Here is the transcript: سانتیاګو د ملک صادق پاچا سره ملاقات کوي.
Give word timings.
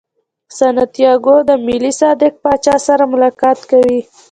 سانتیاګو 0.57 1.35
د 1.47 1.49
ملک 1.65 1.93
صادق 2.01 2.33
پاچا 2.43 2.75
سره 2.87 3.03
ملاقات 3.13 3.59
کوي. 3.71 3.99